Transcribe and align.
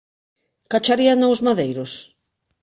Cacharíano 0.71 1.27
os 1.33 1.43
madeiros? 1.47 1.91